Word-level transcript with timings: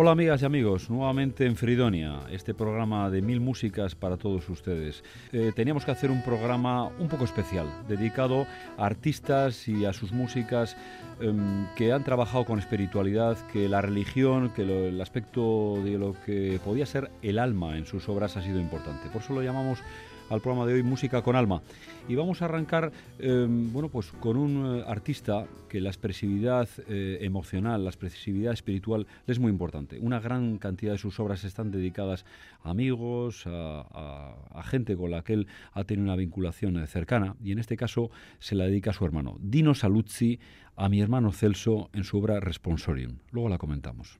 Hola 0.00 0.12
amigas 0.12 0.42
y 0.42 0.44
amigos, 0.44 0.88
nuevamente 0.90 1.44
en 1.44 1.56
Fridonia, 1.56 2.20
este 2.30 2.54
programa 2.54 3.10
de 3.10 3.20
mil 3.20 3.40
músicas 3.40 3.96
para 3.96 4.16
todos 4.16 4.48
ustedes. 4.48 5.02
Eh, 5.32 5.50
teníamos 5.56 5.84
que 5.84 5.90
hacer 5.90 6.12
un 6.12 6.22
programa 6.22 6.86
un 7.00 7.08
poco 7.08 7.24
especial, 7.24 7.66
dedicado 7.88 8.46
a 8.76 8.86
artistas 8.86 9.66
y 9.66 9.86
a 9.86 9.92
sus 9.92 10.12
músicas 10.12 10.76
em, 11.20 11.66
que 11.74 11.92
han 11.92 12.04
trabajado 12.04 12.44
con 12.44 12.60
espiritualidad, 12.60 13.38
que 13.52 13.68
la 13.68 13.82
religión, 13.82 14.50
que 14.50 14.62
el 14.62 15.00
aspecto 15.00 15.80
de 15.82 15.98
lo 15.98 16.14
que 16.24 16.60
podía 16.64 16.86
ser 16.86 17.10
el 17.20 17.40
alma 17.40 17.76
en 17.76 17.84
sus 17.84 18.08
obras 18.08 18.36
ha 18.36 18.42
sido 18.42 18.60
importante. 18.60 19.08
Por 19.08 19.22
eso 19.22 19.34
lo 19.34 19.42
llamamos 19.42 19.80
al 20.30 20.40
programa 20.40 20.66
de 20.66 20.74
hoy 20.74 20.82
Música 20.82 21.22
con 21.22 21.36
Alma. 21.36 21.62
Y 22.08 22.14
vamos 22.14 22.40
a 22.40 22.46
arrancar 22.46 22.92
em, 23.18 23.72
bueno, 23.72 23.88
pues 23.88 24.12
con 24.12 24.36
un 24.36 24.78
eh, 24.78 24.84
artista 24.86 25.46
que 25.68 25.80
la 25.80 25.90
expresividad 25.90 26.68
eh, 26.88 27.18
emocional, 27.20 27.84
la 27.84 27.90
expresividad 27.90 28.52
espiritual 28.52 29.06
es 29.26 29.38
muy 29.38 29.50
importante. 29.50 29.98
Una 29.98 30.20
gran 30.20 30.58
cantidad 30.58 30.92
de 30.92 30.98
sus 30.98 31.20
obras 31.20 31.44
están 31.44 31.70
dedicadas 31.70 32.24
a 32.62 32.70
amigos, 32.70 33.44
a, 33.46 34.62
gente 34.64 34.96
con 34.96 35.10
la 35.10 35.22
que 35.22 35.32
él 35.34 35.46
ha 35.72 35.84
tenido 35.84 36.04
una 36.04 36.16
vinculación 36.16 36.76
eh, 36.78 36.86
cercana 36.86 37.36
y 37.42 37.52
en 37.52 37.58
este 37.58 37.76
caso 37.76 38.10
se 38.38 38.54
la 38.54 38.64
dedica 38.64 38.90
a 38.90 38.94
su 38.94 39.04
hermano. 39.04 39.36
Dino 39.40 39.74
Saluzzi, 39.74 40.38
a 40.76 40.88
mi 40.88 41.00
hermano 41.00 41.32
Celso 41.32 41.90
en 41.92 42.04
su 42.04 42.18
obra 42.18 42.40
Responsorium. 42.40 43.18
Luego 43.32 43.48
la 43.48 43.58
comentamos. 43.58 44.18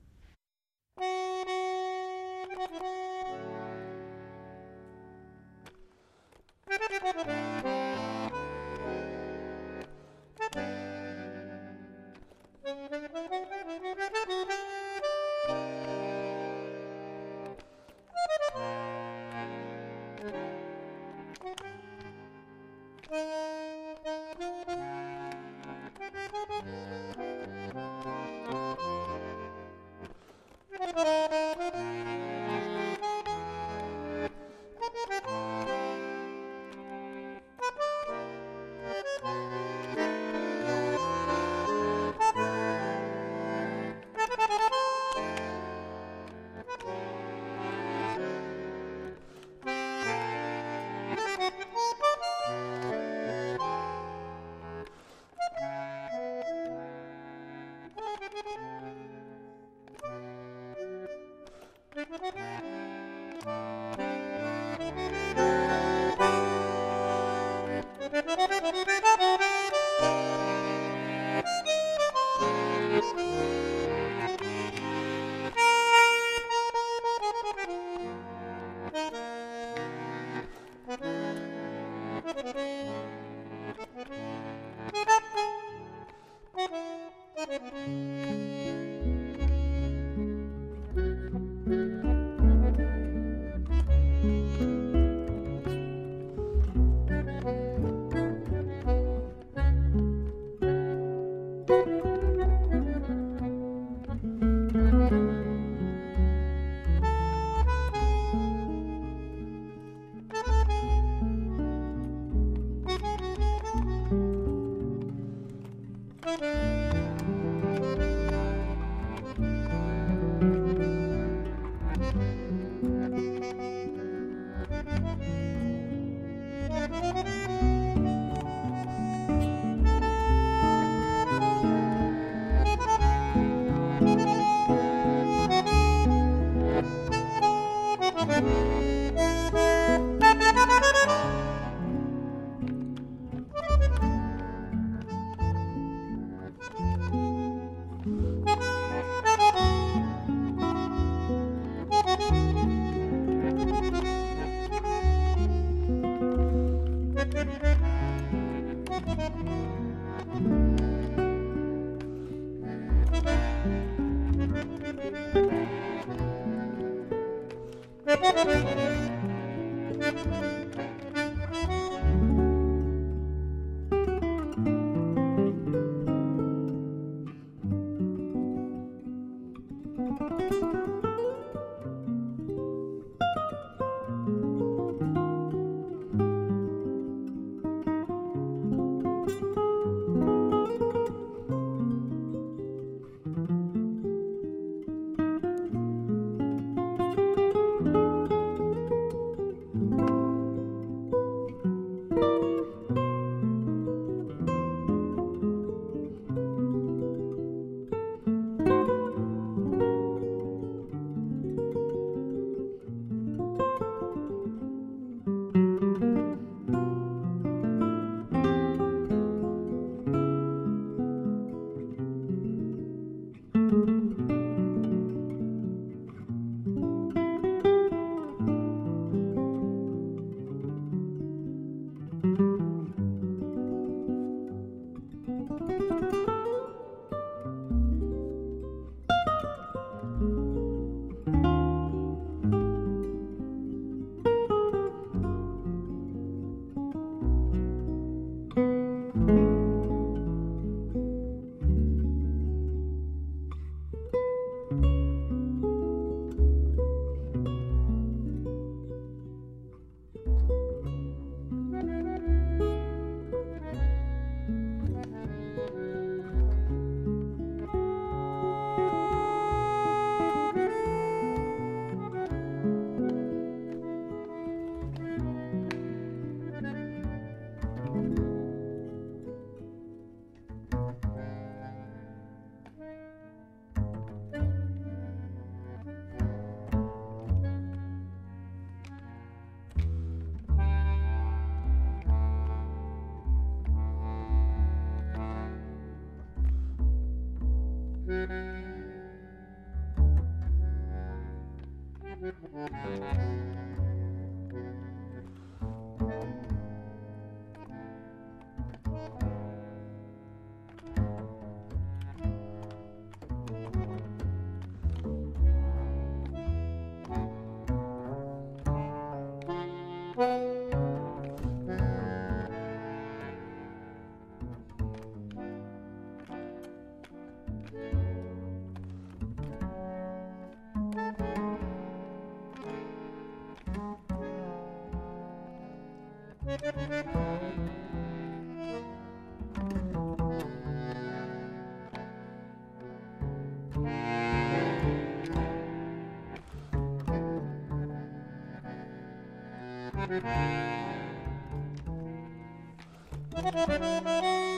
Thank 350.09 350.23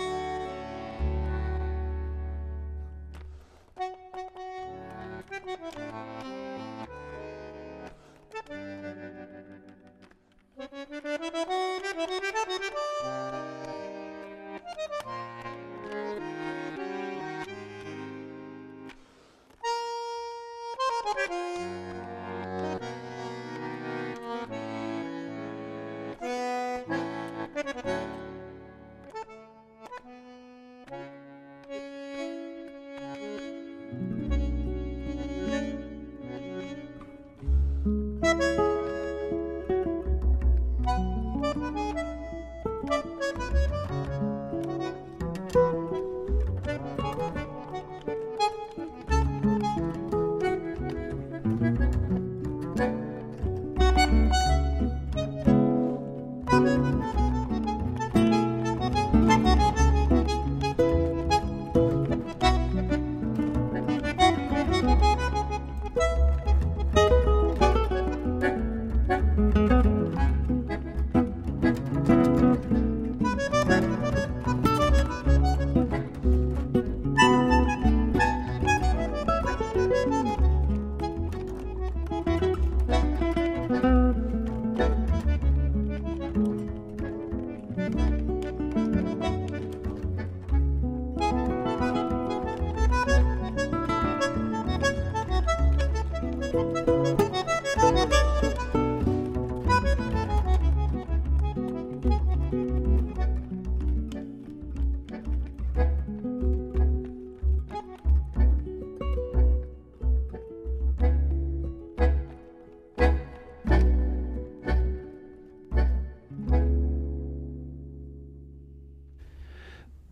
you. 0.06 0.11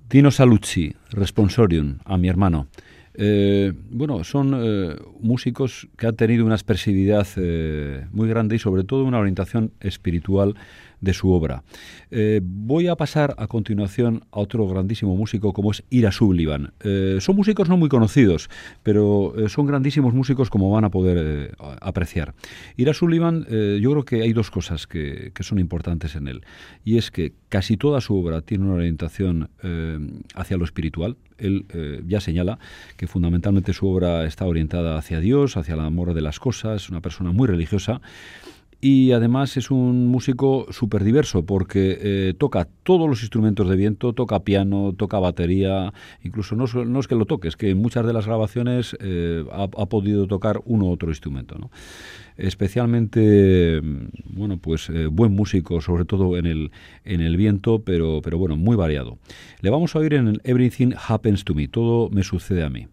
Dino 0.10 0.32
Saluzzi, 0.32 0.92
Responsorium, 1.12 2.00
a 2.04 2.18
mi 2.18 2.30
hermano. 2.30 2.68
Eh, 3.16 3.74
bueno, 3.89 4.24
son 4.24 4.54
eh, 4.56 4.96
músicos 5.20 5.88
que 5.98 6.08
han 6.08 6.16
tenido 6.16 6.46
una 6.46 6.56
expresividad 6.56 7.28
eh, 7.38 8.06
muy 8.12 8.30
grande 8.30 8.56
y 8.56 8.60
sobre 8.60 8.84
todo 8.84 9.04
una 9.04 9.20
orientación 9.20 9.72
espiritual 9.80 10.56
de 11.01 11.13
su 11.13 11.32
obra. 11.32 11.63
Eh, 12.12 12.41
voy 12.44 12.88
a 12.88 12.96
pasar 12.96 13.36
a 13.38 13.48
continuación 13.48 14.24
a 14.32 14.39
otro 14.39 14.68
grandísimo 14.68 15.15
músico 15.15 15.53
como 15.53 15.72
es 15.72 15.84
Ira 15.89 16.12
Sullivan. 16.12 16.74
Eh, 16.82 17.18
son 17.20 17.36
músicos 17.36 17.70
no 17.70 17.77
muy 17.77 17.89
conocidos, 17.89 18.50
pero 18.84 19.34
eh, 19.38 19.50
son 19.50 19.65
grandísimos 19.68 20.13
músicos 20.13 20.50
como 20.50 20.72
van 20.72 20.86
a 20.86 20.89
poder 20.89 21.56
apreciar. 21.82 22.34
Ira 22.77 22.94
Sullivan, 22.94 23.46
yo 23.50 23.91
creo 23.91 24.06
que 24.06 24.22
hay 24.22 24.34
dos 24.34 24.51
cosas 24.51 24.88
que, 24.88 25.32
que, 25.34 25.44
son 25.44 25.60
importantes 25.60 26.15
en 26.15 26.27
él, 26.27 26.44
y 26.84 26.98
es 26.98 27.12
que 27.12 27.34
casi 27.50 27.77
toda 27.77 28.01
su 28.01 28.15
obra 28.18 28.41
tiene 28.41 28.65
una 28.65 28.75
orientación 28.75 29.50
hacia 30.36 30.58
lo 30.58 30.63
espiritual. 30.63 31.18
Él 31.38 31.65
ya 32.08 32.20
señala 32.20 32.60
que 32.98 33.08
fundamentalmente 33.08 33.74
su 33.74 33.88
obra 33.88 34.25
está 34.25 34.46
orientada 34.46 34.98
hacia 34.98 35.20
Dios, 35.20 35.58
hacia 35.58 35.74
el 35.75 35.79
amor 35.82 36.13
de 36.13 36.22
las 36.22 36.39
cosas, 36.39 36.89
una 36.89 37.01
persona 37.01 37.32
muy 37.32 37.48
religiosa 37.48 38.01
y 38.82 39.12
además 39.12 39.58
es 39.58 39.72
un 39.72 40.08
músico 40.08 40.68
súper 40.72 41.04
diverso 41.04 41.46
porque 41.46 41.98
eh, 42.02 42.34
toca 42.38 42.68
todos 42.84 43.10
los 43.10 43.22
instrumentos 43.22 43.68
de 43.68 43.76
viento, 43.76 44.14
toca 44.14 44.40
piano, 44.40 44.94
toca 44.98 45.20
batería, 45.20 45.94
incluso 46.24 46.56
no, 46.56 46.66
no 46.86 47.00
es 47.00 47.08
que 47.08 47.16
lo 47.16 47.26
toque, 47.26 47.50
es 47.50 47.58
que 47.58 47.72
en 47.72 47.78
muchas 47.78 48.06
de 48.06 48.14
las 48.14 48.26
grabaciones 48.26 48.96
eh, 49.02 49.44
ha, 49.52 49.86
podido 49.88 50.28
tocar 50.28 50.62
uno 50.66 50.86
u 50.86 50.92
otro 50.92 51.10
instrumento. 51.10 51.58
¿no? 51.60 51.72
Especialmente, 52.38 53.82
bueno, 54.30 54.58
pues 54.58 54.90
eh, 54.90 55.08
buen 55.08 55.34
músico, 55.34 55.82
sobre 55.82 56.06
todo 56.06 56.38
en 56.38 56.46
el, 56.46 56.72
en 57.04 57.22
el 57.22 57.36
viento, 57.36 57.84
pero, 57.84 58.22
pero 58.24 58.38
bueno, 58.38 58.56
muy 58.56 58.78
variado. 58.78 59.18
Le 59.62 59.70
vamos 59.70 59.96
a 59.96 60.00
oír 60.00 60.14
en 60.14 60.40
Everything 60.46 60.94
Happens 61.08 61.44
to 61.44 61.54
Me, 61.54 61.68
todo 61.68 62.10
me 62.10 62.24
sucede 62.24 62.64
a 62.64 62.70
mí. 62.70 62.88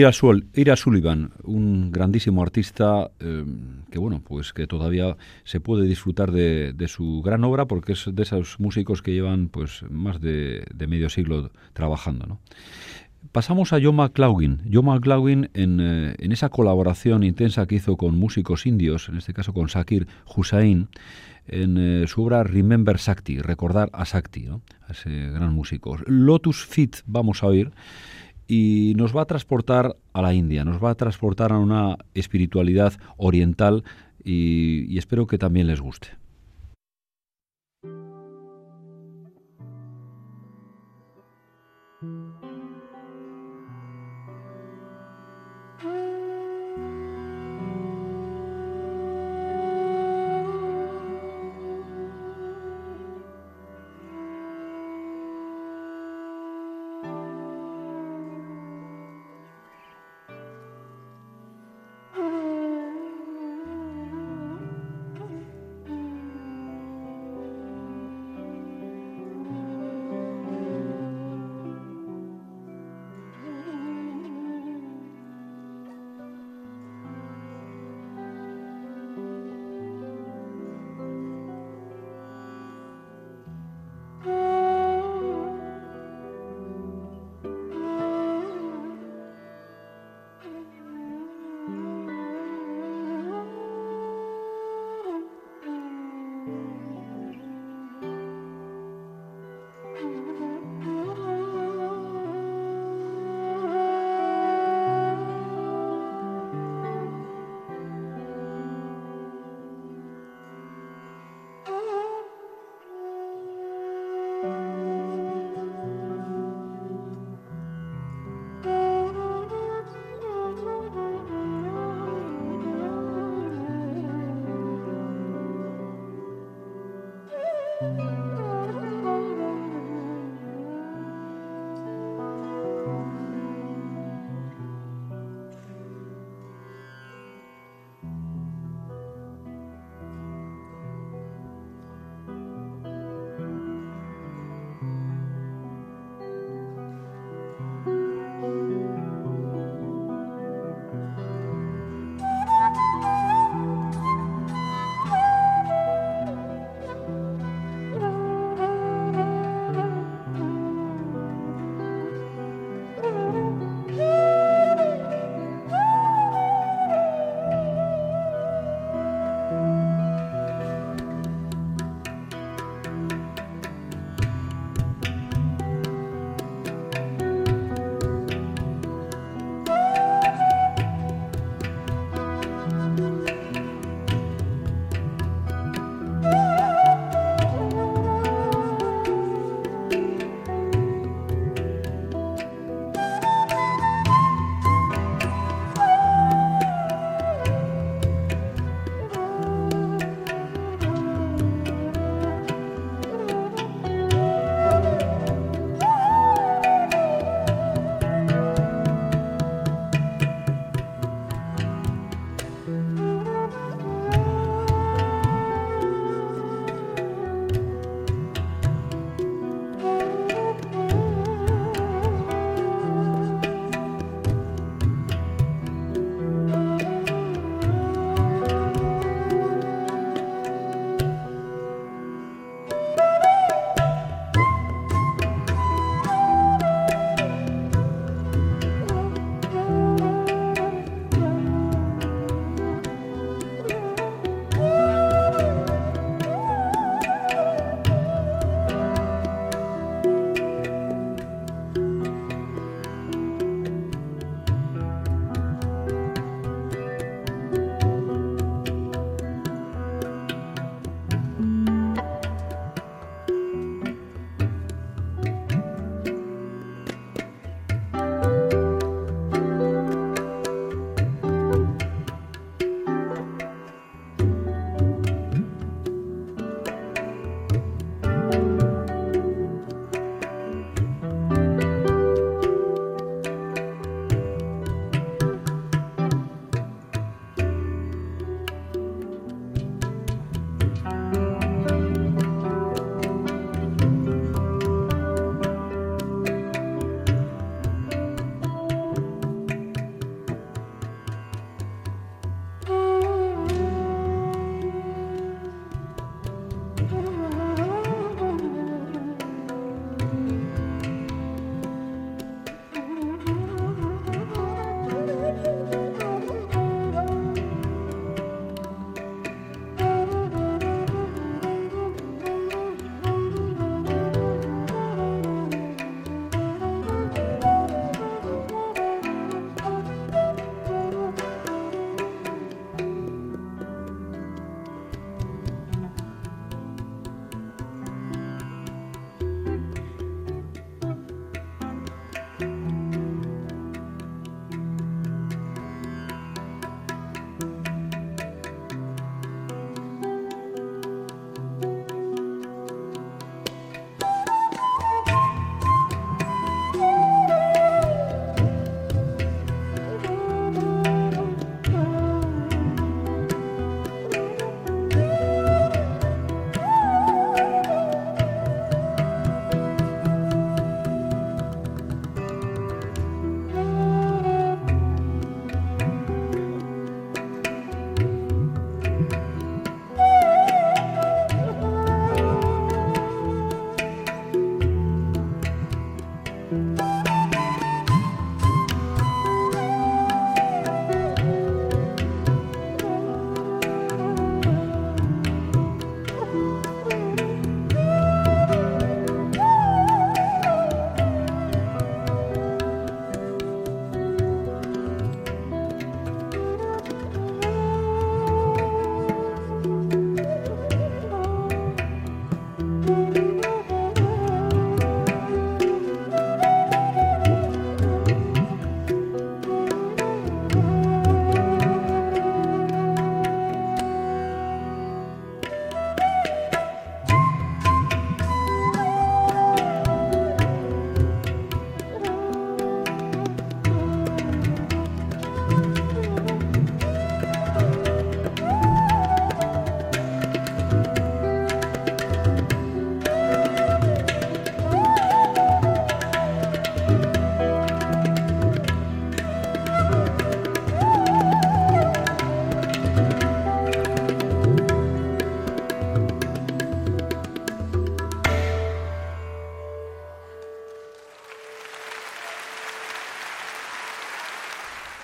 Ira, 0.00 0.76
Sullivan, 0.76 1.32
un 1.42 1.92
grandísimo 1.92 2.42
artista 2.42 3.10
eh, 3.20 3.44
que 3.90 3.98
bueno, 3.98 4.22
pues 4.26 4.54
que 4.54 4.66
todavía 4.66 5.18
se 5.44 5.60
puede 5.60 5.86
disfrutar 5.86 6.32
de, 6.32 6.74
su 6.88 7.20
gran 7.22 7.44
obra 7.44 7.66
porque 7.66 7.92
es 7.92 8.06
de 8.10 8.22
esos 8.22 8.58
músicos 8.60 9.02
que 9.02 9.12
llevan 9.12 9.48
pues 9.48 9.84
más 9.90 10.18
de, 10.22 10.64
medio 10.88 11.10
siglo 11.10 11.50
trabajando. 11.74 12.38
Pasamos 13.32 13.74
a 13.74 13.78
John 13.82 13.96
McLaughlin. 13.96 14.62
John 14.72 14.86
McLaughlin 14.86 15.50
en, 15.52 15.80
eh, 15.80 16.14
en, 16.18 16.32
esa 16.32 16.48
colaboración 16.48 17.22
intensa 17.22 17.66
que 17.66 17.74
hizo 17.74 17.98
con 17.98 18.18
músicos 18.18 18.64
indios, 18.64 19.10
en 19.10 19.18
este 19.18 19.34
caso 19.34 19.52
con 19.52 19.68
Sakir 19.68 20.06
Hussain, 20.34 20.88
en 21.46 21.76
eh, 21.78 22.06
su 22.06 22.22
obra 22.22 22.42
Remember 22.42 22.98
Sakti, 22.98 23.38
recordar 23.38 23.90
a 23.92 24.06
Sakti, 24.06 24.46
a 24.48 24.92
ese 24.92 25.10
gran 25.10 25.52
músico. 25.52 25.98
Lotus 26.06 26.64
Fit 26.64 26.96
vamos 27.04 27.42
a 27.42 27.48
oír 27.48 27.70
y 28.50 28.94
nos 28.96 29.16
va 29.16 29.22
a 29.22 29.26
transportar 29.26 29.96
a 30.12 30.22
la 30.22 30.34
India, 30.34 30.64
nos 30.64 30.82
va 30.82 30.90
a 30.90 30.96
transportar 30.96 31.52
a 31.52 31.58
una 31.58 31.98
espiritualidad 32.14 32.94
oriental 33.16 33.84
y, 34.24 34.98
espero 34.98 35.28
que 35.28 35.38
también 35.38 35.68
les 35.68 35.80
guste. 35.80 36.08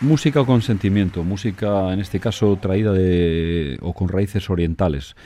Música 0.07 0.45
con 0.45 0.63
sentimiento, 0.63 1.25
música 1.25 1.93
en 1.93 1.99
este 1.99 2.21
caso 2.21 2.57
traída 2.63 2.93
de 2.93 3.77
o 3.83 3.93
con 3.93 4.07
raíces 4.07 4.49
orientales, 4.51 5.17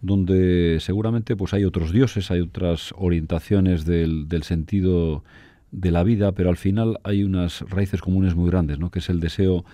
donde 0.00 0.78
seguramente 0.80 1.36
pues 1.36 1.54
hay 1.54 1.64
otros 1.64 1.92
dioses, 1.92 2.32
hay 2.32 2.40
otras 2.40 2.92
orientaciones 2.96 3.84
del, 3.84 4.28
del 4.28 4.42
sentido 4.42 5.22
de 5.70 5.92
la 5.92 6.02
vida, 6.02 6.32
pero 6.32 6.50
al 6.50 6.56
final 6.56 6.98
hay 7.04 7.22
unas 7.22 7.60
raíces 7.60 8.00
comunes 8.00 8.34
muy 8.34 8.50
grandes, 8.50 8.80
¿no? 8.80 8.90
que 8.90 8.98
es 8.98 9.08
el 9.08 9.20
deseo 9.20 9.64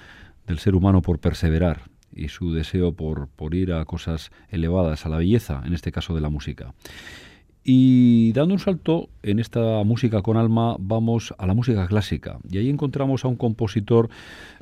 del 0.46 0.58
ser 0.58 0.74
humano 0.74 1.00
por 1.00 1.20
perseverar 1.20 1.84
y 2.14 2.28
su 2.28 2.52
deseo 2.52 2.92
por, 2.92 3.28
por 3.28 3.54
ir 3.54 3.72
a 3.72 3.86
cosas 3.86 4.30
elevadas, 4.50 5.06
a 5.06 5.08
la 5.08 5.16
belleza, 5.16 5.62
en 5.64 5.72
este 5.72 5.90
caso 5.90 6.14
de 6.14 6.20
la 6.20 6.28
música. 6.28 6.74
Y 7.62 8.32
dando 8.32 8.54
un 8.54 8.60
salto 8.60 9.10
en 9.22 9.38
esta 9.38 9.84
música 9.84 10.22
con 10.22 10.38
alma, 10.38 10.76
vamos 10.78 11.34
a 11.36 11.46
la 11.46 11.52
música 11.52 11.86
clásica. 11.88 12.38
Y 12.50 12.56
ahí 12.56 12.70
encontramos 12.70 13.24
a 13.24 13.28
un 13.28 13.36
compositor 13.36 14.08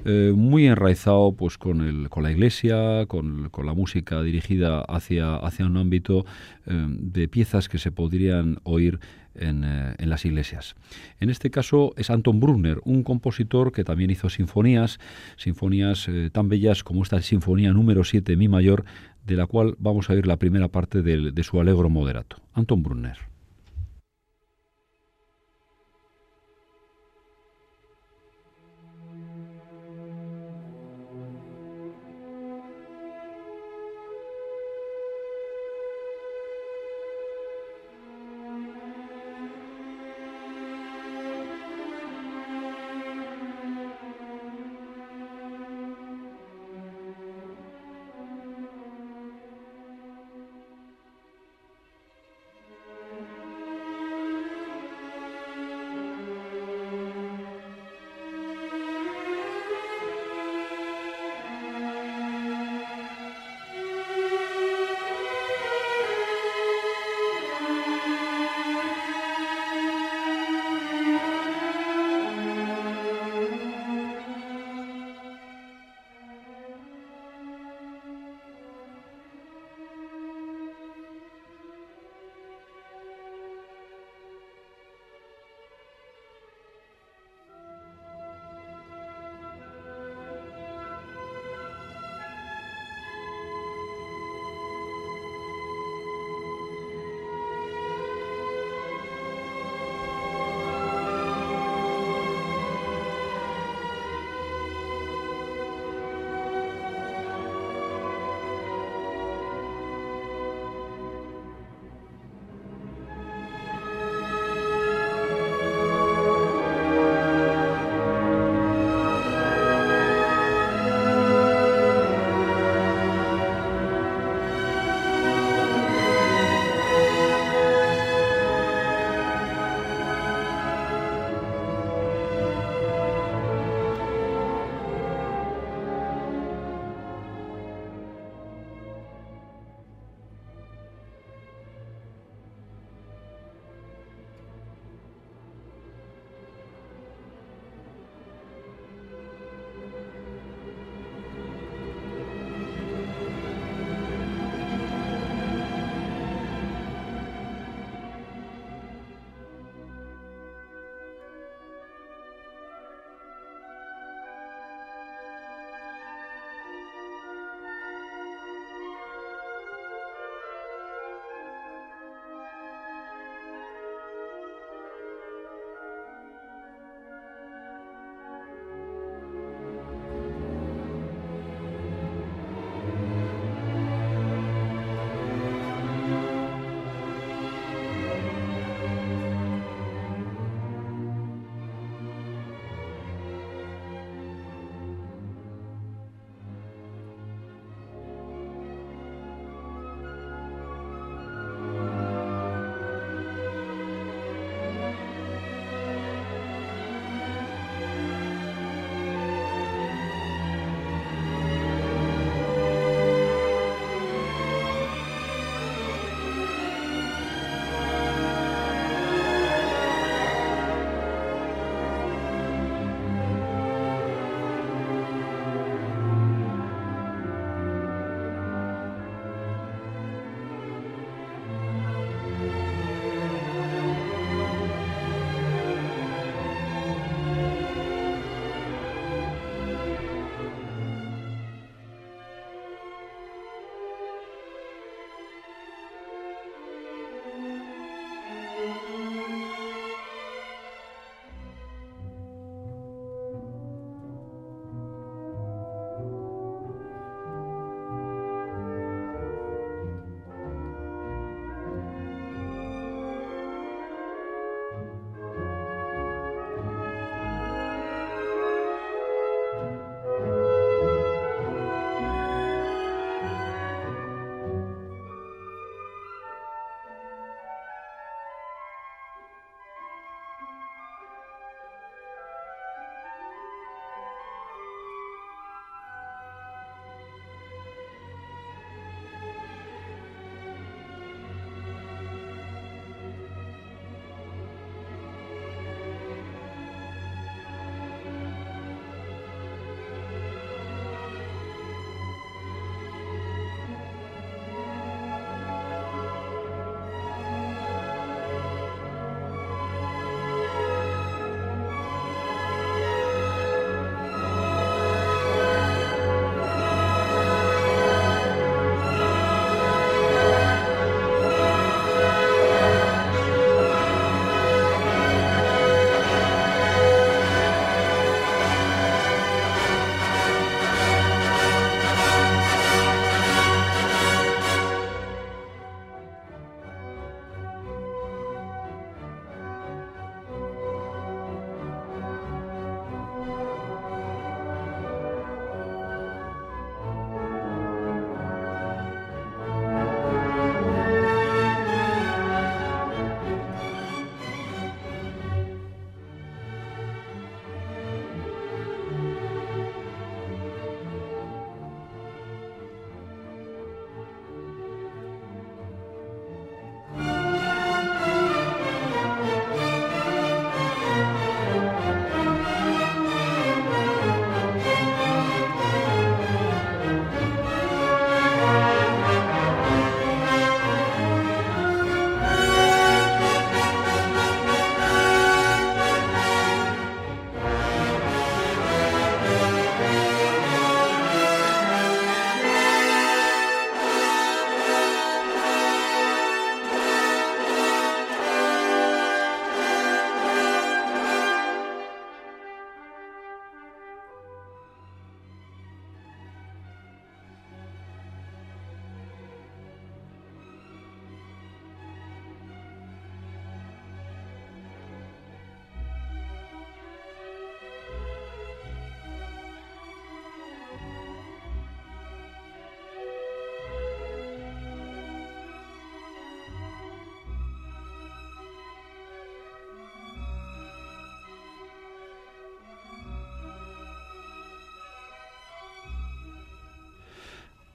eh, 0.05 0.33
muy 0.35 0.67
enraizado 0.67 1.33
pues, 1.33 1.59
con, 1.59 1.81
el, 1.81 2.09
con 2.09 2.25
la 2.25 2.33
iglesia, 2.33 3.07
con, 3.07 3.51
la 3.65 3.75
música 3.75 4.21
dirigida 4.23 4.81
hacia, 4.81 5.37
hacia 5.37 5.67
un 5.67 5.77
ámbito 5.77 6.27
eh, 6.67 6.87
de 6.89 7.29
piezas 7.29 7.69
que 7.69 7.79
se 7.79 7.93
podrían 7.93 8.59
oír 8.65 8.99
eh, 9.37 9.95
en, 9.99 10.11
las 10.11 10.25
iglesias. 10.25 10.75
En 11.21 11.31
este 11.31 11.51
caso 11.51 11.95
es 11.97 12.11
Anton 12.11 12.41
Brunner, 12.41 12.81
un 12.85 13.05
compositor 13.05 13.71
que 13.71 13.85
también 13.85 14.11
hizo 14.11 14.29
sinfonías, 14.29 14.99
sinfonías 15.37 16.09
tan 16.33 16.49
bellas 16.49 16.83
como 16.83 17.05
esta 17.05 17.23
Sinfonía 17.23 17.73
número 17.73 18.03
7 18.03 18.37
Mi 18.37 18.49
mayor 18.49 18.85
de 19.29 19.37
la 19.37 19.47
cual 19.47 19.77
vamos 19.79 20.09
a 20.09 20.15
oír 20.15 20.27
la 20.27 20.39
primera 20.39 20.69
parte 20.69 21.03
de, 21.03 21.31
de 21.31 21.45
su 21.45 21.61
Alegro 21.61 21.91
moderato. 21.91 22.39
Anton 22.55 22.83
Brunner. 22.83 23.19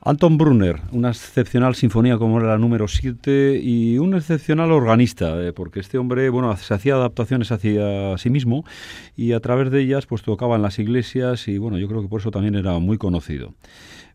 Anton 0.05 0.37
Brunner, 0.37 0.81
una 0.91 1.11
excepcional 1.11 1.75
sinfonía 1.75 2.17
como 2.17 2.37
era 2.37 2.49
la 2.49 2.57
número 2.57 2.89
7 2.89 3.61
y 3.63 3.97
un 3.99 4.15
excepcional 4.15 4.73
organista, 4.73 5.41
eh, 5.41 5.53
porque 5.53 5.79
este 5.79 5.97
hombre, 5.97 6.29
bueno, 6.29 6.53
se 6.57 6.73
hacía 6.73 6.95
adaptaciones 6.95 7.53
hacia 7.53 8.17
sí 8.17 8.29
mismo 8.29 8.65
y 9.15 9.31
a 9.31 9.39
través 9.39 9.71
de 9.71 9.79
ellas 9.79 10.05
pues 10.05 10.21
tocaba 10.21 10.57
en 10.57 10.61
las 10.61 10.77
iglesias 10.77 11.47
y 11.47 11.57
bueno, 11.57 11.77
yo 11.77 11.87
creo 11.87 12.01
que 12.01 12.09
por 12.09 12.19
eso 12.19 12.31
también 12.31 12.55
era 12.55 12.79
muy 12.79 12.97
conocido. 12.97 13.53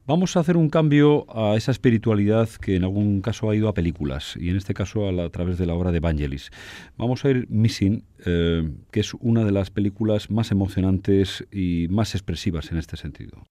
Vamos 0.07 0.37
a 0.37 0.41
hacer 0.41 0.59
un 0.59 0.69
cambio 0.69 1.25
a 1.35 1.57
esa 1.57 1.71
espiritualidad 1.71 2.51
que 2.51 2.77
en 2.77 2.85
algún 2.85 3.23
caso 3.23 3.49
ha 3.49 3.57
ido 3.57 3.71
a 3.71 3.73
películas 3.73 4.37
y 4.39 4.51
en 4.51 4.57
este 4.57 4.75
caso 4.75 5.09
a, 5.09 5.31
través 5.31 5.57
de 5.57 5.65
la 5.65 5.73
obra 5.73 5.91
de 5.91 6.01
Vangelis. 6.01 6.51
Vamos 6.99 7.25
a 7.25 7.31
ir 7.31 7.47
Missing, 7.49 8.05
eh, 8.27 8.71
que 8.91 9.01
es 9.01 9.15
una 9.15 9.43
de 9.43 9.53
las 9.53 9.71
películas 9.71 10.31
más 10.31 10.51
emocionantes 10.51 11.47
y 11.51 11.87
más 11.89 12.15
expresivas 12.15 12.73
en 12.73 12.77
este 12.77 12.99
sentido. 12.99 13.43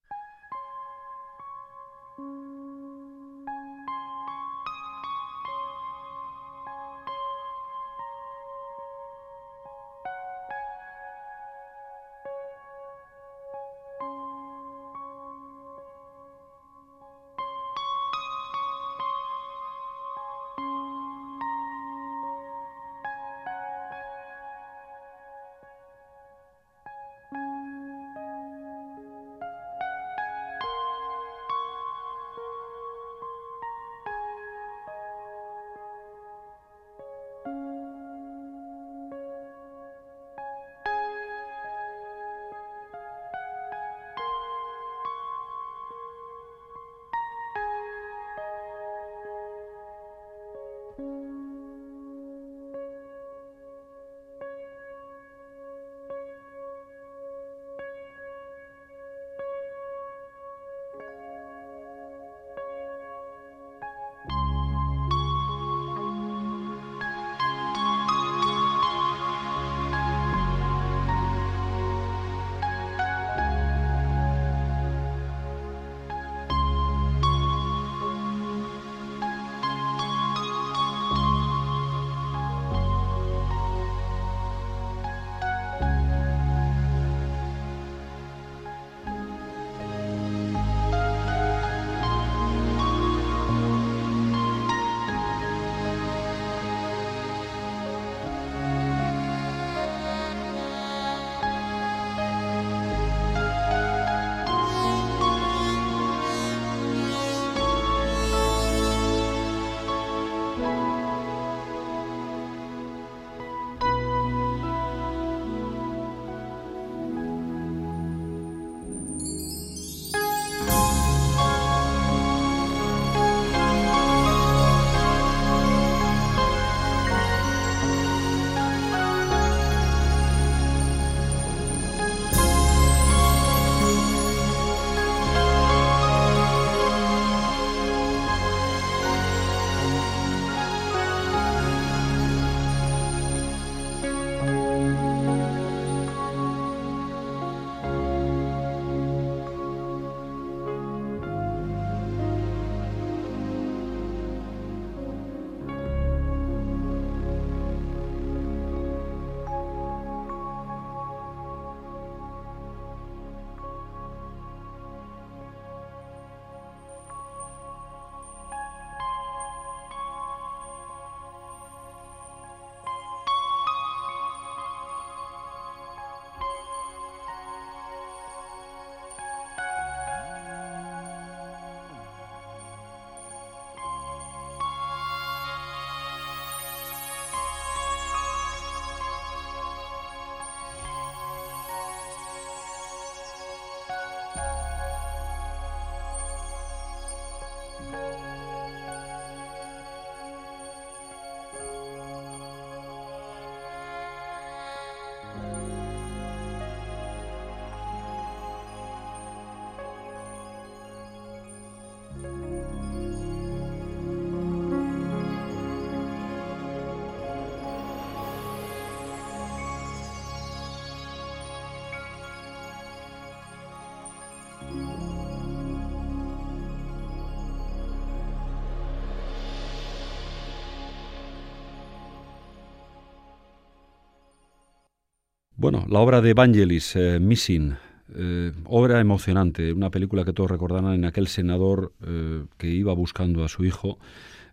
Bueno, 235.60 235.88
la 235.89 236.02
obra 236.02 236.22
de 236.22 236.30
Evangelis, 236.30 236.96
eh, 236.96 237.20
Missing, 237.20 237.76
eh, 238.13 238.52
obra 238.65 239.00
emocionante, 239.00 239.74
una 239.74 239.89
película 239.89 240.24
que 240.24 240.32
todos 240.32 240.52
recordarán 240.52 240.93
en 240.93 241.04
aquel 241.04 241.26
senador 241.26 241.93
eh, 242.06 242.46
que 242.60 242.67
iba 242.67 242.93
buscando 242.93 243.43
a 243.43 243.50
su 243.50 243.65
hijo 243.65 243.98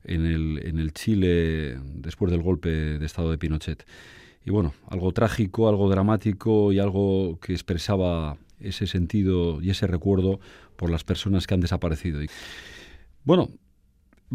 en 0.04 0.24
el, 0.24 0.62
en 0.64 0.78
el 0.78 0.94
Chile 0.94 1.78
después 1.94 2.32
del 2.32 2.40
golpe 2.40 2.70
de 2.70 3.04
Estado 3.04 3.30
de 3.30 3.36
Pinochet. 3.36 3.84
Y 4.46 4.50
bueno, 4.50 4.72
algo 4.88 5.12
trágico, 5.12 5.68
algo 5.68 5.90
dramático 5.90 6.72
y 6.72 6.78
algo 6.78 7.38
que 7.38 7.52
expresaba 7.52 8.38
ese 8.58 8.86
sentido 8.86 9.60
y 9.60 9.68
ese 9.68 9.86
recuerdo 9.86 10.40
por 10.76 10.88
las 10.88 11.04
personas 11.04 11.46
que 11.46 11.52
han 11.52 11.60
desaparecido. 11.60 12.20
Bueno, 13.24 13.50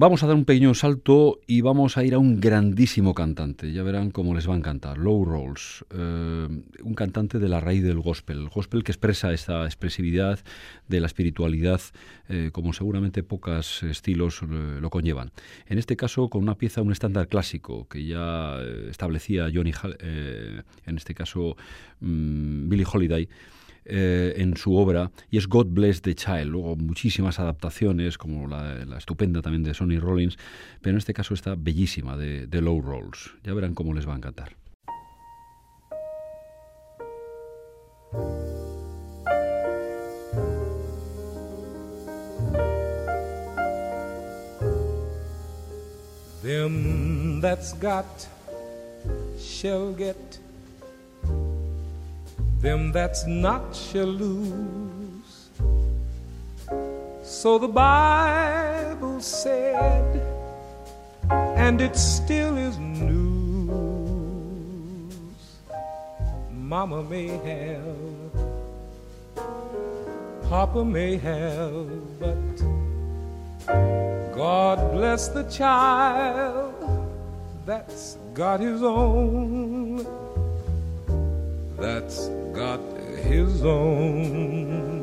Vamos 0.02 0.24
a 0.24 0.28
dar 0.28 0.38
un 0.38 0.46
pequeño 0.46 0.74
salto 0.76 1.42
y 1.46 1.60
vamos 1.60 1.98
a 1.98 2.06
ir 2.06 2.14
a 2.14 2.20
un 2.20 2.40
grandísimo 2.40 3.14
cantante. 3.14 3.74
Ya 3.74 3.84
verán 3.84 4.12
cómo 4.12 4.34
les 4.34 4.48
va 4.48 4.54
a 4.54 4.58
encantar. 4.58 4.98
Low 4.98 5.26
Rolls, 5.26 5.84
eh, 5.90 6.48
un 6.82 6.94
cantante 6.96 7.38
de 7.38 7.50
la 7.50 7.60
raíz 7.60 7.84
del 7.84 8.00
gospel. 8.00 8.38
El 8.38 8.48
gospel 8.48 8.86
que 8.86 8.94
expresa 8.94 9.34
esta 9.34 9.66
expresividad 9.66 10.40
de 10.88 11.02
la 11.02 11.08
espiritualidad 11.08 11.82
eh, 12.30 12.50
como 12.54 12.72
seguramente 12.72 13.24
pocos 13.24 13.84
estilos 13.84 14.42
eh, 14.42 14.80
lo 14.80 14.90
conllevan. 14.90 15.34
En 15.68 15.78
este 15.78 15.98
caso 15.98 16.30
con 16.30 16.44
una 16.44 16.56
pieza, 16.56 16.82
un 16.82 16.94
estándar 16.94 17.28
clásico 17.28 17.86
que 17.90 18.06
ya 18.06 18.58
establecía 18.90 19.50
Johnny, 19.54 19.74
en 20.00 20.96
este 20.96 21.14
caso 21.14 21.58
mm, 22.00 22.70
Billy 22.70 22.86
Holiday 22.90 23.28
eh, 23.90 24.34
en 24.38 24.56
su 24.56 24.76
obra 24.76 25.12
y 25.32 25.38
es 25.38 25.48
God 25.48 25.68
Bless 25.72 26.02
the 26.02 26.14
Child. 26.16 26.48
Luego 26.48 26.76
muchísimas 26.76 27.40
adaptaciones, 27.40 28.18
como 28.18 28.48
la, 28.48 28.98
estupenda 28.98 29.42
también 29.42 29.64
de 29.64 29.74
Sonny 29.74 29.98
Rollins, 29.98 30.38
pero 30.82 30.92
en 30.92 30.98
este 30.98 31.14
caso 31.14 31.34
está 31.34 31.56
bellísima 31.56 32.16
de, 32.16 32.48
Low 32.62 32.82
Rolls. 32.82 33.32
Ya 33.44 33.54
verán 33.54 33.74
cómo 33.74 33.94
les 33.94 34.08
va 34.08 34.14
a 34.14 34.18
encantar. 34.18 34.56
Them 46.44 47.42
that's 47.42 47.74
get 49.98 50.40
them 52.62 52.92
that's 52.92 53.26
not 53.26 53.74
shall 53.74 54.06
lose. 54.06 55.50
So 57.24 57.58
the 57.58 57.68
Bible 57.68 59.22
said, 59.22 60.22
and 61.30 61.80
it 61.80 61.96
still 61.96 62.58
is 62.58 62.78
news. 62.78 63.30
Mama 66.52 67.04
may 67.04 67.28
have, 67.28 68.34
Papa 70.50 70.84
may 70.84 71.18
have, 71.18 72.20
but 72.20 72.58
God 74.36 74.92
bless 74.92 75.30
the 75.30 75.44
child 75.44 76.74
that's 77.66 78.18
got 78.34 78.60
his 78.60 78.84
own. 78.84 80.19
That's 81.80 82.28
got 82.54 82.82
his 83.24 83.64
own. 83.64 85.00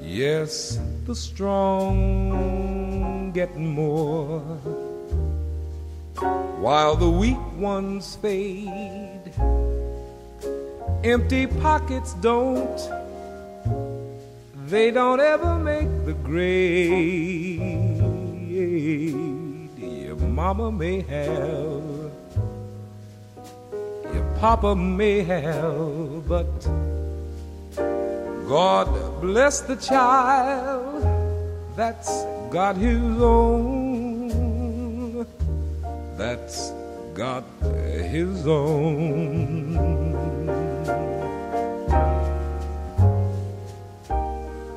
Yes, 0.00 0.78
the 1.04 1.14
strong 1.14 2.32
get 3.32 3.56
more, 3.56 4.40
while 6.60 6.94
the 6.96 7.10
weak 7.10 7.36
ones 7.58 8.16
fade. 8.22 9.32
Empty 11.04 11.46
pockets 11.48 12.14
don't, 12.14 12.80
they 14.66 14.90
don't 14.90 15.20
ever 15.20 15.58
make 15.58 16.04
the 16.06 16.14
grade. 16.14 17.60
Your 19.76 20.16
mama 20.16 20.72
may 20.72 21.00
have 21.02 21.85
Papa 24.40 24.76
may 24.76 25.22
have, 25.22 26.28
but 26.28 26.46
God 28.46 28.86
bless 29.22 29.62
the 29.62 29.76
child 29.76 31.02
that's 31.74 32.24
got 32.50 32.76
his 32.76 33.00
own. 33.00 34.28
That's 36.18 36.70
got 37.14 37.44
his 37.62 38.46
own. 38.46 39.74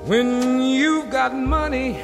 When 0.08 0.62
you've 0.62 1.12
got 1.12 1.36
money, 1.36 2.00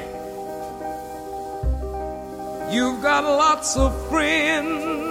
you've 2.70 3.02
got 3.02 3.24
lots 3.24 3.78
of 3.78 3.96
friends 4.10 5.05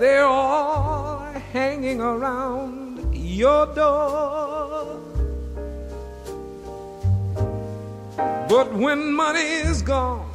they're 0.00 0.24
all 0.24 1.18
hanging 1.52 2.00
around 2.00 3.14
your 3.14 3.66
door. 3.74 4.98
But 8.48 8.72
when 8.72 9.12
money 9.12 9.48
is 9.68 9.82
gone 9.82 10.26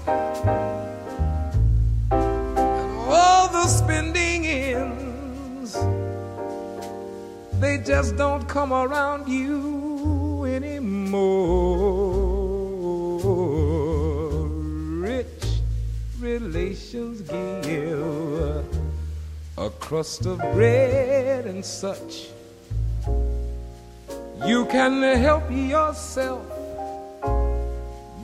and 2.11 2.99
all 3.09 3.47
the 3.47 3.65
spending 3.65 4.45
ends, 4.45 5.73
they 7.59 7.79
just 7.79 8.15
don't 8.17 8.47
come 8.47 8.71
around 8.71 9.27
you 9.27 10.45
anymore. 10.45 11.65
Rich 15.01 15.43
relations 16.19 17.21
give 17.21 18.74
a 19.57 19.69
crust 19.69 20.25
of 20.25 20.37
bread 20.53 21.45
and 21.45 21.63
such. 21.63 22.27
You 24.45 24.65
can 24.65 25.01
help 25.01 25.49
yourself, 25.49 26.45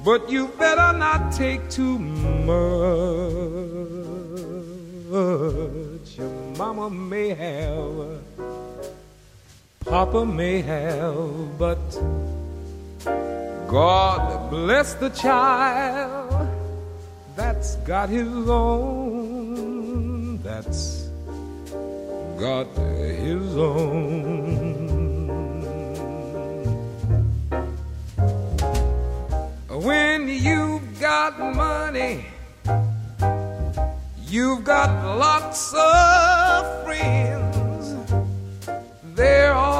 but 0.03 0.29
you 0.29 0.49
better 0.59 0.91
not 0.97 1.31
take 1.31 1.69
too 1.69 1.97
much. 1.97 2.51
Your 6.17 6.29
mama 6.57 6.89
may 6.89 7.29
have, 7.29 8.19
Papa 9.85 10.25
may 10.25 10.61
have, 10.61 11.57
but 11.57 11.79
God 13.67 14.49
bless 14.49 14.95
the 14.95 15.09
child 15.09 16.49
that's 17.37 17.77
got 17.77 18.09
his 18.09 18.27
own. 18.49 20.37
That's 20.43 21.00
got 22.41 22.65
his 22.75 23.55
own. 23.55 25.27
When 29.69 30.27
you've 30.27 30.99
got 30.99 31.39
money, 31.39 32.25
you've 34.27 34.63
got 34.63 34.89
lots 35.19 35.71
of 35.75 36.83
friends. 36.83 37.95
They're 39.13 39.53
all 39.53 39.70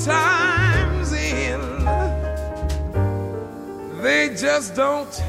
times 0.00 1.12
in. 1.12 1.60
They 4.02 4.34
just 4.34 4.74
don't 4.74 5.22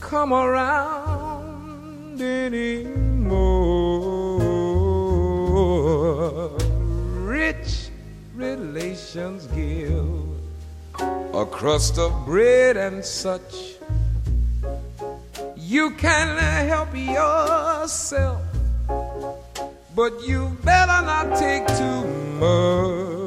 come 0.00 0.32
around 0.32 2.20
anymore. 2.20 3.38
Rich 7.24 7.90
relations 8.34 9.46
give 9.48 10.08
a 11.34 11.46
crust 11.46 11.98
of 11.98 12.24
bread 12.24 12.76
and 12.76 13.04
such. 13.04 13.76
You 15.56 15.90
can 15.92 16.38
help 16.66 16.96
yourself 16.96 18.42
but 19.98 20.22
you 20.24 20.56
better 20.62 21.04
not 21.04 21.36
take 21.36 21.66
too 21.76 22.06
much. 22.38 23.17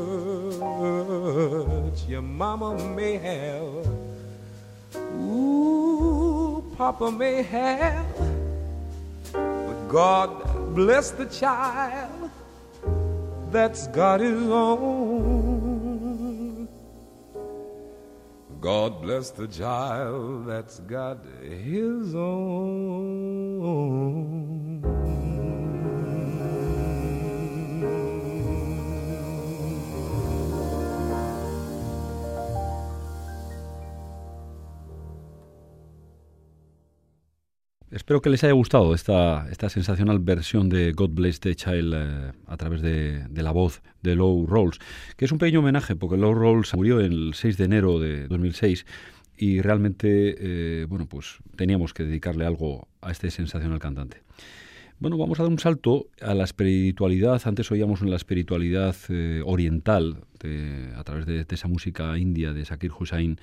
Your 2.08 2.22
mama 2.22 2.76
may 2.96 3.18
have, 3.18 3.88
ooh, 5.16 6.64
Papa 6.78 7.12
may 7.12 7.42
have, 7.44 8.06
but 9.32 9.88
God 9.88 10.74
bless 10.76 11.12
the 11.12 11.26
child 11.26 12.30
that's 13.52 13.88
got 13.88 14.20
his 14.20 14.42
own. 14.50 15.82
God 18.60 19.02
bless 19.02 19.32
the 19.32 19.48
child 19.48 20.46
that's 20.48 20.80
got 20.82 21.18
his 21.42 22.14
own. 22.14 23.22
Espero 37.92 38.22
que 38.22 38.30
les 38.30 38.42
haya 38.46 38.54
gustado 38.54 38.94
esta, 38.94 39.50
esta 39.52 39.68
sensacional 39.68 40.20
versión 40.20 40.70
de 40.70 40.94
God 40.94 41.10
Bless 41.10 41.42
the 41.42 41.54
Child 41.56 41.94
eh, 41.94 42.32
a 42.48 42.56
través 42.56 42.82
de, 42.82 43.28
la 43.34 43.52
voz 43.52 43.82
de 44.02 44.16
Low 44.16 44.48
Rolls, 44.48 44.80
que 45.18 45.26
es 45.26 45.32
un 45.34 45.38
pequeño 45.38 45.60
homenaje 45.60 45.98
porque 45.98 46.16
Low 46.16 46.34
Rolls 46.34 46.74
murió 46.74 47.02
el 47.02 47.34
6 47.34 47.58
de 47.58 47.66
enero 47.66 48.00
de 48.00 48.30
2006 48.30 48.86
y 49.36 49.60
realmente, 49.60 50.36
eh, 50.40 50.86
bueno, 50.86 51.06
pues 51.06 51.40
teníamos 51.58 51.94
que 51.94 52.06
dedicarle 52.06 52.46
algo 52.46 52.88
a 53.02 53.12
este 53.12 53.30
sensacional 53.30 53.80
cantante. 53.80 54.24
Bueno, 55.00 55.18
vamos 55.18 55.42
a 55.42 55.44
dar 55.44 55.52
un 55.52 55.60
salto 55.60 56.08
a 56.22 56.34
la 56.34 56.46
espiritualidad. 56.46 57.42
Antes 57.44 57.72
oíamos 57.72 58.02
en 58.02 58.10
la 58.10 58.16
espiritualidad 58.16 58.96
eh, 59.10 59.42
oriental, 59.44 60.24
a 60.96 61.04
través 61.04 61.26
de, 61.26 61.46
esa 61.50 61.68
música 61.68 62.18
india 62.18 62.54
de 62.54 62.64
Sakir 62.64 62.92
Hussain. 62.98 63.38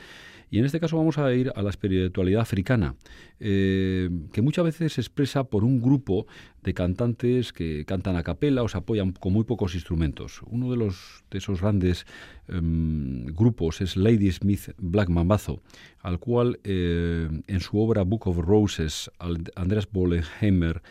Y 0.50 0.58
en 0.58 0.64
este 0.64 0.80
caso 0.80 0.96
vamos 0.96 1.18
a 1.18 1.32
ir 1.34 1.52
a 1.54 1.62
la 1.62 1.70
espiritualidad 1.70 2.40
africana, 2.40 2.94
eh, 3.40 4.08
que 4.32 4.42
muchas 4.42 4.64
veces 4.64 4.94
se 4.94 5.00
expresa 5.00 5.44
por 5.44 5.64
un 5.64 5.80
grupo 5.80 6.26
de 6.62 6.74
cantantes 6.74 7.52
que 7.52 7.84
cantan 7.84 8.16
a 8.16 8.22
capela 8.22 8.62
o 8.62 8.68
se 8.68 8.78
apoyan 8.78 9.12
con 9.12 9.32
muy 9.32 9.44
pocos 9.44 9.74
instrumentos. 9.74 10.40
Uno 10.46 10.70
de, 10.70 10.76
los, 10.76 11.24
de 11.30 11.38
esos 11.38 11.60
grandes 11.60 12.06
em, 12.48 13.26
grupos 13.26 13.80
es 13.80 13.96
Lady 13.96 14.30
Smith 14.32 14.74
Black 14.76 15.08
Mambazo, 15.08 15.62
al 16.00 16.18
cual 16.18 16.58
eh, 16.64 17.28
en 17.46 17.60
su 17.60 17.78
obra 17.78 18.02
Book 18.02 18.26
of 18.26 18.38
Roses, 18.38 19.10
Andreas 19.54 19.88
Bollenheimer, 19.90 20.82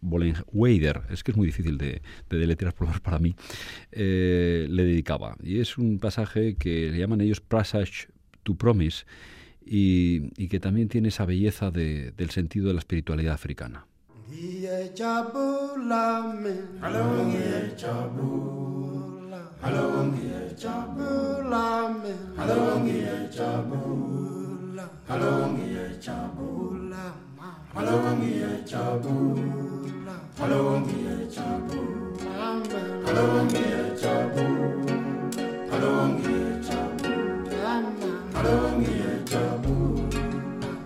Bollenweider, 0.00 1.02
es 1.10 1.22
que 1.22 1.32
es 1.32 1.36
muy 1.36 1.46
difícil 1.46 1.78
de, 1.78 2.02
de 2.30 2.38
deletrear 2.38 2.74
por 2.74 2.82
lo 2.82 2.88
menos 2.88 3.00
para 3.00 3.18
mí, 3.18 3.34
eh, 3.92 4.66
le 4.70 4.84
dedicaba. 4.84 5.36
Y 5.42 5.60
es 5.60 5.76
un 5.78 5.98
pasaje 5.98 6.56
que 6.56 6.90
le 6.90 6.98
llaman 6.98 7.20
ellos 7.20 7.40
Passage 7.40 8.08
to 8.46 8.54
Promise 8.54 9.04
y, 9.66 10.30
y 10.42 10.48
que 10.48 10.60
también 10.60 10.88
tiene 10.88 11.08
esa 11.08 11.26
belleza 11.26 11.70
de, 11.70 12.12
del 12.12 12.30
sentido 12.30 12.68
de 12.68 12.74
la 12.74 12.78
espiritualidad 12.78 13.34
africana. 13.34 13.84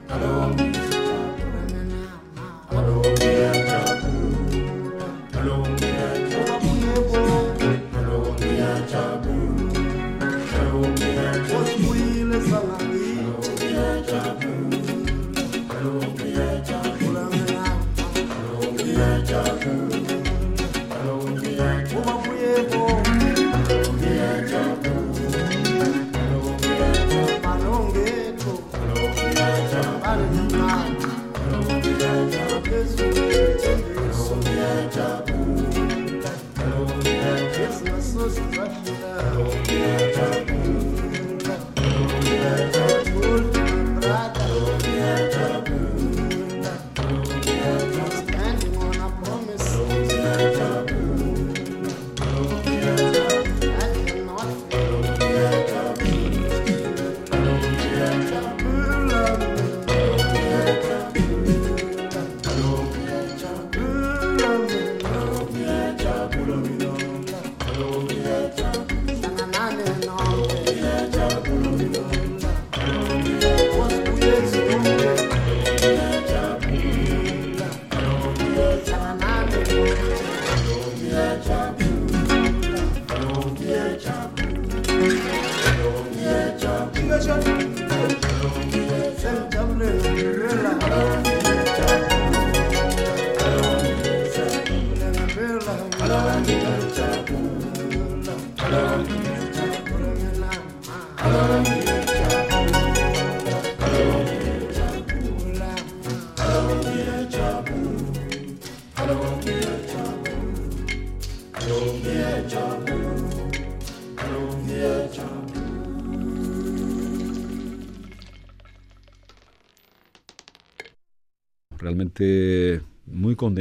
Realmente 0.08 0.69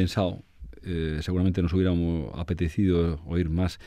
condensado. 0.10 0.43
Eh, 0.84 1.20
seguramente 1.22 1.62
nos 1.62 1.74
hubiéramos 1.74 2.32
apetecido 2.36 3.20
oír 3.26 3.49
más 3.49 3.80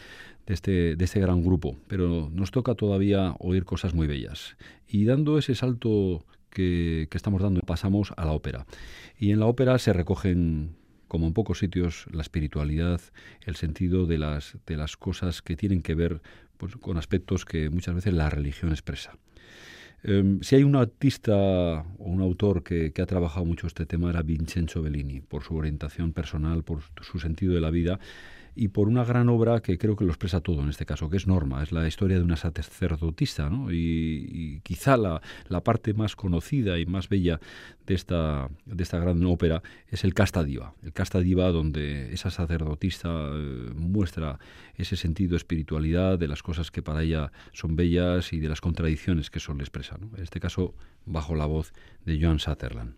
de 0.47 0.55
este, 0.55 0.97
de 0.97 1.05
este 1.05 1.21
gran 1.21 1.43
grupo, 1.43 1.77
pero 1.89 2.31
nos 2.33 2.51
toca 2.51 2.75
todavía 2.75 3.35
oír 3.39 3.65
cosas 3.65 3.95
muy 3.95 4.07
bellas. 4.07 4.57
Y 4.87 5.05
dando 5.05 5.39
ese 5.39 5.55
salto 5.55 6.27
que, 6.51 7.09
que 7.11 7.17
estamos 7.17 7.41
dando, 7.41 7.61
pasamos 7.61 8.13
a 8.17 8.25
la 8.25 8.33
ópera. 8.33 8.67
Y 9.19 9.31
en 9.31 9.41
la 9.41 9.47
ópera 9.47 9.79
se 9.79 9.93
recogen 9.93 10.77
como 11.09 11.27
en 11.27 11.33
pocos 11.33 11.59
sitios, 11.59 12.07
la 12.11 12.23
espiritualidad, 12.23 13.01
el 13.45 13.57
sentido 13.57 14.07
de 14.07 14.19
las, 14.19 14.57
de 14.67 14.77
las 14.77 14.97
cosas 14.97 15.43
que 15.43 15.57
tienen 15.57 15.83
que 15.83 15.95
ver 15.95 16.23
pues, 16.57 16.77
con 16.77 16.97
aspectos 16.97 17.45
que 17.45 17.71
muchas 17.71 17.95
veces 17.95 18.15
la 18.15 18.31
religión 18.31 18.71
expresa. 18.71 19.19
Em, 20.05 20.41
si 20.43 20.57
hay 20.57 20.65
un 20.65 20.75
artista 20.75 21.35
o 21.35 22.05
un 22.05 22.21
autor 22.21 22.63
que, 22.65 22.93
que, 22.93 23.03
ha 23.03 23.07
trabajado 23.07 23.47
mucho 23.47 23.67
este 23.67 23.87
tema 23.87 24.11
era 24.11 24.23
Vincenzo 24.23 24.83
Bellini, 24.83 25.21
por 25.21 25.45
su 25.45 25.55
orientación 25.55 26.13
personal, 26.13 26.65
por 26.65 26.81
su 27.03 27.21
sentido 27.21 27.55
de 27.55 27.61
la 27.61 27.71
vida 27.71 28.01
y 28.55 28.69
por 28.69 28.89
una 28.89 29.05
gran 29.05 29.29
obra 29.29 29.61
que 29.61 29.79
creo 29.79 29.97
que 29.97 30.05
lo 30.05 30.11
expresa 30.11 30.41
todo 30.41 30.63
en 30.63 30.69
este 30.69 30.85
caso, 30.85 31.09
que 31.09 31.17
es 31.17 31.27
Norma, 31.27 31.63
es 31.63 31.73
la 31.73 31.87
historia 31.87 32.19
de 32.19 32.23
una 32.23 32.37
sacerdotisa, 32.37 33.49
¿no? 33.49 33.73
y, 33.73 34.61
quizá 34.63 34.97
la, 34.97 35.23
la, 35.49 35.63
parte 35.63 35.95
más 35.95 36.17
conocida 36.17 36.79
y 36.79 36.87
más 36.87 37.09
bella 37.09 37.41
de 37.87 37.95
esta, 37.95 38.49
de 38.67 38.83
esta 38.83 38.99
gran 38.99 39.25
ópera 39.25 39.63
es 39.89 40.05
el 40.05 40.15
Casta 40.15 40.45
Diva, 40.45 40.75
el 40.83 40.93
Casta 40.93 41.21
Diva 41.21 41.51
donde 41.51 42.13
esa 42.13 42.31
sacerdotisa 42.31 43.09
eh, 43.33 43.73
muestra 43.75 44.39
ese 44.77 44.97
sentido 44.97 45.31
de 45.31 45.37
espiritualidad, 45.37 46.19
de 46.19 46.29
las 46.29 46.43
cosas 46.43 46.71
que 46.71 46.83
para 46.83 47.03
ella 47.03 47.33
son 47.53 47.77
bellas 47.77 48.33
y 48.33 48.41
de 48.41 48.49
las 48.49 48.61
contradicciones 48.61 49.31
que 49.31 49.41
son 49.41 49.59
le 49.59 49.65
expresa, 49.65 49.97
en 50.17 50.23
este 50.23 50.41
caso 50.41 50.75
bajo 51.07 51.35
la 51.35 51.47
voz 51.47 51.73
de 52.05 52.21
Joan 52.21 52.39
Sutherland. 52.39 52.95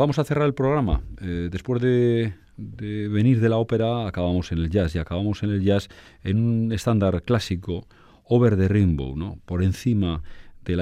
Vamos 0.00 0.18
a 0.18 0.24
cerrar 0.24 0.46
el 0.46 0.54
programa. 0.54 1.02
Eh, 1.20 1.50
después 1.52 1.82
de, 1.82 2.32
venir 2.56 3.38
de 3.38 3.50
la 3.50 3.58
ópera, 3.58 4.06
acabamos 4.06 4.50
en 4.50 4.56
el 4.56 4.70
jazz 4.70 4.94
y 4.94 4.98
acabamos 4.98 5.42
en 5.42 5.50
el 5.50 5.62
jazz 5.62 5.90
en 6.24 6.38
un 6.38 6.72
estándar 6.72 7.22
clásico, 7.22 7.86
Over 8.24 8.56
the 8.56 8.66
Rainbow, 8.66 9.14
¿no? 9.14 9.38
por 9.44 9.62
encima 9.62 10.22
del, 10.64 10.80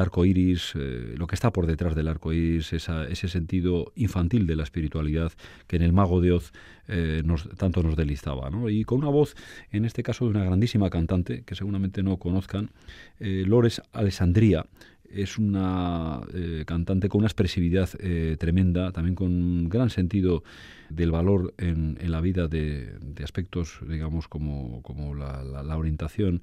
arco 0.00 0.24
iris, 0.24 0.72
eh, 0.74 1.14
lo 1.16 1.28
que 1.28 1.36
está 1.36 1.52
por 1.52 1.66
detrás 1.66 1.94
del 1.94 2.08
arco 2.08 2.32
iris, 2.32 2.72
ese 2.72 3.28
sentido 3.28 3.92
infantil 3.94 4.48
de 4.48 4.56
la 4.56 4.64
espiritualidad 4.64 5.30
que 5.68 5.76
en 5.76 5.82
el 5.82 5.92
Mago 5.92 6.20
de 6.20 6.32
Oz 6.32 6.50
eh, 6.88 7.22
tanto 7.58 7.84
nos 7.84 7.94
delistaba. 7.94 8.50
Y 8.70 8.82
con 8.82 8.98
una 8.98 9.08
voz, 9.08 9.36
en 9.70 9.84
este 9.84 10.02
caso 10.02 10.24
de 10.24 10.32
una 10.32 10.42
grandísima 10.42 10.90
cantante, 10.90 11.44
que 11.44 11.54
seguramente 11.54 12.02
no 12.02 12.16
conozcan, 12.16 12.72
Lores 13.20 13.82
Alessandria, 13.92 14.66
es 15.10 15.38
una 15.38 16.20
eh, 16.34 16.64
cantante 16.66 17.08
con 17.08 17.20
una 17.20 17.28
expresividad 17.28 17.88
eh, 18.00 18.36
tremenda, 18.38 18.92
también 18.92 19.14
con 19.14 19.28
un 19.28 19.68
gran 19.68 19.90
sentido 19.90 20.42
del 20.90 21.10
valor 21.10 21.54
en, 21.58 21.98
la 22.02 22.20
vida 22.20 22.48
de, 22.48 22.92
aspectos, 23.22 23.80
digamos, 23.86 24.28
como, 24.28 24.82
como 24.82 25.14
la, 25.14 25.76
orientación 25.76 26.42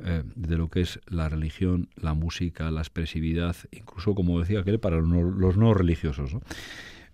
eh, 0.00 0.22
de 0.34 0.56
lo 0.56 0.68
que 0.68 0.80
es 0.82 1.00
la 1.08 1.28
religión, 1.28 1.88
la 1.96 2.14
música, 2.14 2.70
la 2.70 2.80
expresividad, 2.80 3.56
incluso, 3.70 4.14
como 4.14 4.40
decía 4.40 4.60
aquel, 4.60 4.78
para 4.78 4.96
los 4.96 5.56
no, 5.56 5.74
religiosos. 5.74 6.34
¿no? 6.34 6.40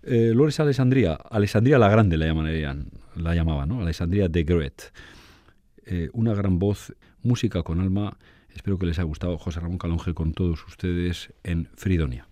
Lores 0.03 0.59
Alessandria, 0.59 1.13
Alessandria 1.13 1.77
la 1.77 1.89
Grande 1.89 2.17
la, 2.17 2.27
llamarían, 2.27 2.87
la 3.15 3.35
llamaban, 3.35 3.67
¿no? 3.67 3.81
Alessandria 3.81 4.29
de 4.29 4.43
Great. 4.43 4.81
una 6.13 6.33
gran 6.33 6.57
voz, 6.57 6.93
música 7.21 7.63
con 7.63 7.81
alma, 7.81 8.17
Espero 8.53 8.77
que 8.77 8.85
les 8.85 8.97
haya 8.99 9.05
gustado 9.05 9.37
José 9.37 9.59
Ramón 9.59 9.77
Calonge 9.77 10.13
con 10.13 10.33
todos 10.33 10.65
ustedes 10.67 11.33
en 11.43 11.69
Fridonia. 11.75 12.27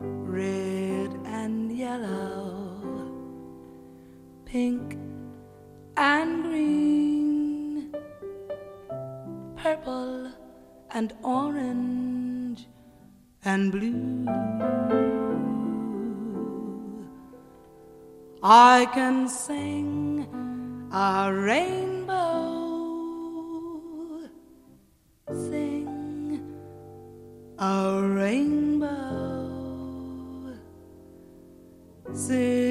Red 0.00 1.10
and 1.26 1.72
yellow, 1.72 3.10
pink 4.44 4.96
and 5.96 6.44
green, 6.44 7.92
purple 9.56 10.32
and 10.90 11.12
orange 11.22 12.66
and 13.44 13.72
blue. 13.72 15.17
I 18.40 18.86
can 18.94 19.28
sing 19.28 20.28
a 20.92 21.32
rainbow, 21.32 22.14
sing 25.26 26.40
a 27.58 28.00
rainbow, 28.00 28.86
sing 32.14 32.67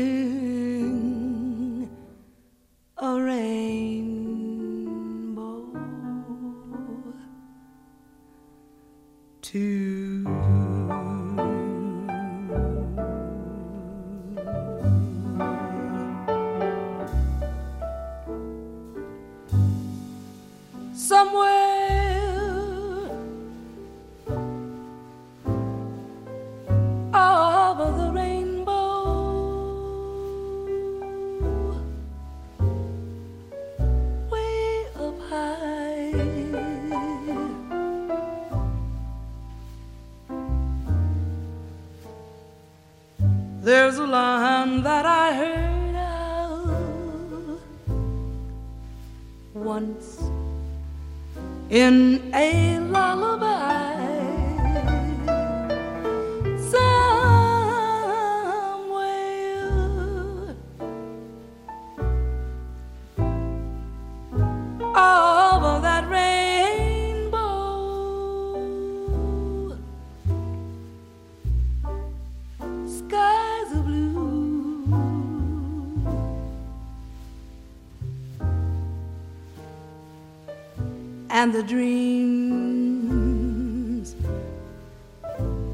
and 81.47 81.55
the 81.55 81.63
dreams 81.63 83.07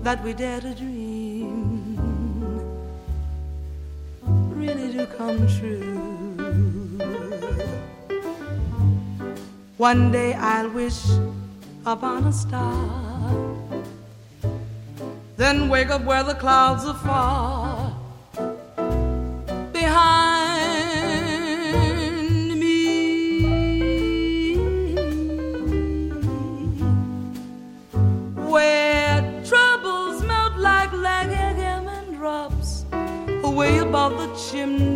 that 0.03 0.23
we 0.23 0.31
dare 0.33 0.61
to 0.61 0.75
dream 0.75 1.97
really 4.61 4.91
do 4.93 5.07
come 5.17 5.47
true. 5.57 5.97
One 9.77 10.11
day 10.11 10.35
I'll 10.35 10.69
wish 10.69 11.01
upon 11.87 12.27
a 12.27 12.33
star, 12.33 13.33
then 15.37 15.69
wake 15.69 15.89
up 15.89 16.03
where 16.03 16.23
the 16.23 16.35
clouds 16.35 16.85
are 16.85 16.99
far 17.09 17.97
behind 19.71 20.32
above 34.33 34.79
the 34.79 34.92